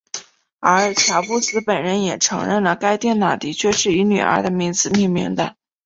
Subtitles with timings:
[0.59, 5.55] 而乔布斯本人也承认了该电脑的确是以女儿的名字命名的。